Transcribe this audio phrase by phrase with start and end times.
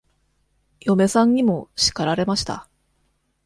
[0.79, 2.67] 嫁さんにも叱られました。